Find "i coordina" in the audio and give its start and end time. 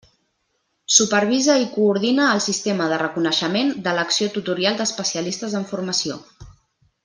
1.63-2.25